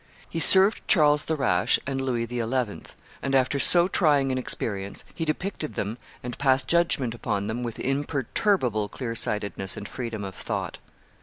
[0.27, 2.39] He served Charles the Rash and Louis XI.;
[3.21, 7.77] and, after so trying an experience, he depicted them and passed judgment upon them with
[7.79, 10.79] imperturbable clearsightedness and freedom of thought.